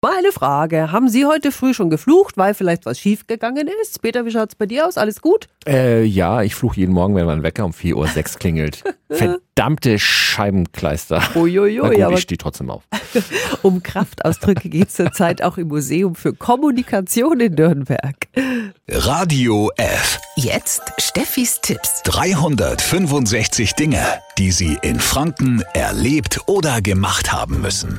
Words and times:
Mal 0.00 0.16
eine 0.16 0.30
Frage. 0.30 0.92
Haben 0.92 1.08
Sie 1.08 1.26
heute 1.26 1.50
früh 1.50 1.74
schon 1.74 1.90
geflucht, 1.90 2.36
weil 2.36 2.54
vielleicht 2.54 2.86
was 2.86 3.00
schiefgegangen 3.00 3.68
ist? 3.82 4.00
Peter, 4.00 4.24
wie 4.24 4.30
schaut's 4.30 4.54
bei 4.54 4.66
dir 4.66 4.86
aus? 4.86 4.96
Alles 4.96 5.20
gut? 5.20 5.48
Äh, 5.66 6.04
ja, 6.04 6.42
ich 6.42 6.54
fluche 6.54 6.78
jeden 6.78 6.92
Morgen, 6.94 7.16
wenn 7.16 7.26
mein 7.26 7.42
Wecker 7.42 7.64
um 7.64 7.72
4.06 7.72 7.94
Uhr 8.34 8.38
klingelt. 8.38 8.84
Verdammte 9.10 9.98
Scheibenkleister. 9.98 11.20
Uiuiui, 11.34 11.80
Na 11.82 11.88
gut, 11.88 12.00
aber 12.00 12.14
ich 12.14 12.20
stehe 12.20 12.38
trotzdem 12.38 12.70
auf. 12.70 12.84
um 13.62 13.82
Kraftausdrücke 13.82 14.68
geht 14.68 14.86
es 14.86 14.94
zurzeit 14.94 15.42
auch 15.42 15.58
im 15.58 15.66
Museum 15.66 16.14
für 16.14 16.32
Kommunikation 16.32 17.40
in 17.40 17.54
Nürnberg. 17.54 18.14
Radio 18.88 19.72
F. 19.78 20.20
Jetzt 20.36 20.92
Steffis 20.98 21.60
Tipps. 21.60 22.04
365 22.04 23.74
Dinge, 23.74 24.04
die 24.38 24.52
Sie 24.52 24.78
in 24.82 25.00
Franken 25.00 25.64
erlebt 25.74 26.38
oder 26.46 26.82
gemacht 26.82 27.32
haben 27.32 27.60
müssen. 27.60 27.98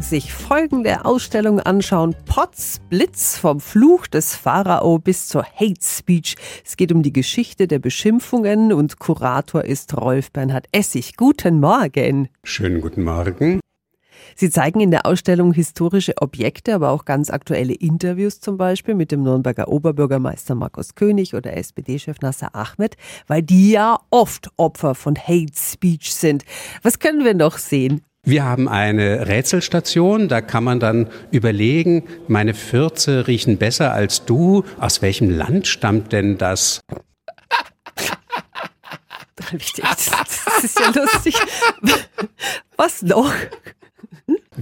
Sich 0.00 0.32
folgende 0.32 1.04
Ausstellung 1.04 1.60
anschauen. 1.60 2.14
Potz 2.26 2.80
Blitz 2.90 3.38
vom 3.38 3.60
Fluch 3.60 4.06
des 4.06 4.34
Pharao 4.34 4.98
bis 4.98 5.28
zur 5.28 5.44
Hate 5.44 5.80
Speech. 5.80 6.36
Es 6.64 6.76
geht 6.76 6.92
um 6.92 7.02
die 7.02 7.12
Geschichte 7.12 7.66
der 7.66 7.78
Beschimpfungen 7.78 8.72
und 8.72 8.98
Kurator 8.98 9.64
ist 9.64 9.96
Rolf 9.96 10.30
Bernhard 10.32 10.66
Essig. 10.72 11.16
Guten 11.16 11.60
Morgen. 11.60 12.28
Schönen 12.42 12.80
guten 12.80 13.04
Morgen. 13.04 13.60
Sie 14.36 14.50
zeigen 14.50 14.80
in 14.80 14.90
der 14.90 15.06
Ausstellung 15.06 15.52
historische 15.52 16.14
Objekte, 16.20 16.74
aber 16.74 16.90
auch 16.90 17.04
ganz 17.04 17.30
aktuelle 17.30 17.74
Interviews 17.74 18.40
zum 18.40 18.56
Beispiel 18.56 18.94
mit 18.94 19.12
dem 19.12 19.22
Nürnberger 19.22 19.68
Oberbürgermeister 19.68 20.54
Markus 20.54 20.94
König 20.94 21.34
oder 21.34 21.56
SPD-Chef 21.56 22.20
Nasser 22.20 22.54
Ahmed, 22.54 22.96
weil 23.26 23.42
die 23.42 23.70
ja 23.70 23.98
oft 24.10 24.50
Opfer 24.56 24.94
von 24.94 25.16
Hate 25.16 25.54
Speech 25.56 26.12
sind. 26.14 26.44
Was 26.82 26.98
können 26.98 27.24
wir 27.24 27.34
noch 27.34 27.58
sehen? 27.58 28.02
Wir 28.26 28.44
haben 28.44 28.68
eine 28.68 29.28
Rätselstation, 29.28 30.28
da 30.28 30.40
kann 30.40 30.64
man 30.64 30.80
dann 30.80 31.10
überlegen, 31.30 32.04
meine 32.26 32.54
Fürze 32.54 33.26
riechen 33.26 33.58
besser 33.58 33.92
als 33.92 34.24
du. 34.24 34.64
Aus 34.80 35.02
welchem 35.02 35.28
Land 35.28 35.66
stammt 35.66 36.12
denn 36.12 36.38
das? 36.38 36.80
Das 39.36 40.64
ist 40.64 40.80
ja 40.80 40.90
lustig. 40.90 41.34
Was 42.76 43.02
noch? 43.02 43.30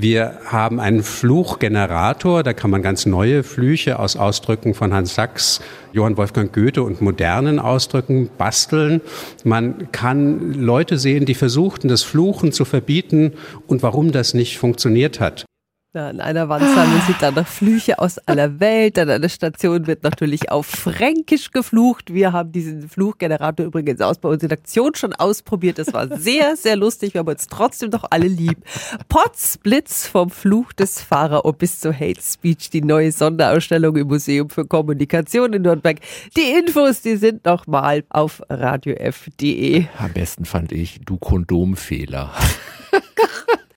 Wir 0.03 0.41
haben 0.47 0.81
einen 0.81 1.05
Fluchgenerator, 1.05 2.43
da 2.43 2.53
kann 2.55 2.73
man 2.73 2.83
ganz 2.83 3.07
neue 3.07 3.45
Flüche 3.45 4.01
aus 4.01 4.17
Ausdrücken 4.17 4.75
von 4.75 4.93
Hans 4.93 5.15
Sachs, 5.15 5.61
Johann 5.93 6.17
Wolfgang 6.17 6.53
Goethe 6.53 6.83
und 6.83 7.01
modernen 7.01 7.61
Ausdrücken 7.61 8.29
basteln. 8.37 9.01
Man 9.45 9.93
kann 9.93 10.55
Leute 10.55 10.99
sehen, 10.99 11.25
die 11.25 11.37
versuchten, 11.37 11.87
das 11.87 12.03
Fluchen 12.03 12.51
zu 12.51 12.65
verbieten 12.65 13.35
und 13.69 13.85
warum 13.85 14.11
das 14.11 14.35
nicht 14.35 14.59
funktioniert 14.59 15.21
hat. 15.21 15.45
Ja, 15.95 16.09
an 16.09 16.21
einer 16.21 16.49
Wand 16.49 16.65
sammeln 16.65 17.03
sie 17.07 17.15
dann 17.21 17.35
noch 17.35 17.47
Flüche 17.47 17.99
aus 17.99 18.17
aller 18.21 18.61
Welt. 18.61 18.99
An 18.99 19.11
einer 19.11 19.29
Station 19.29 19.87
wird 19.87 20.03
natürlich 20.03 20.51
auf 20.51 20.65
Fränkisch 20.65 21.51
geflucht. 21.51 22.15
Wir 22.15 22.33
haben 22.33 22.51
diesen 22.51 22.89
Fluchgenerator 22.89 23.67
übrigens 23.67 24.01
aus 24.01 24.17
bei 24.17 24.31
uns 24.31 24.43
in 24.43 24.51
Aktion 24.51 24.95
schon 24.95 25.13
ausprobiert. 25.13 25.79
Das 25.79 25.93
war 25.93 26.09
sehr, 26.17 26.57
sehr 26.57 26.77
lustig. 26.77 27.13
Wir 27.13 27.19
haben 27.19 27.29
uns 27.29 27.47
trotzdem 27.47 27.91
doch 27.91 28.05
alle 28.09 28.27
lieb. 28.27 28.57
Potzblitz 29.11 30.07
vom 30.07 30.31
Fluch 30.31 30.73
des 30.73 31.03
Pharao 31.03 31.53
bis 31.53 31.81
zur 31.81 31.93
Hate 31.93 32.23
Speech. 32.23 32.71
Die 32.71 32.81
neue 32.81 33.13
Sonderausstellung 33.13 33.95
im 33.97 34.09
Museum 34.09 34.49
für 34.49 34.65
Kommunikation 34.65 35.53
in 35.53 35.61
Nürnberg. 35.61 35.99
Die 36.39 36.59
Infos, 36.59 37.03
die 37.03 37.17
sind 37.17 37.45
nochmal 37.45 38.05
auf 38.09 38.43
radiof.de. 38.49 39.85
Am 39.99 40.13
besten 40.15 40.47
fand 40.47 40.73
ich, 40.73 41.01
du 41.05 41.19
Kondomfehler. 41.19 42.33